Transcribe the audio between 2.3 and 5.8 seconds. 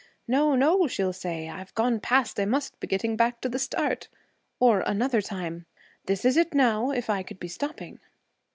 I must be getting back to the start." Or, another time,